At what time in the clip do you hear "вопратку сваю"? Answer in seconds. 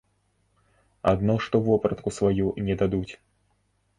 1.67-2.47